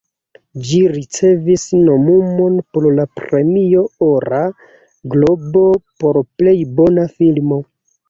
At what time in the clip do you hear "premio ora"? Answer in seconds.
3.21-4.43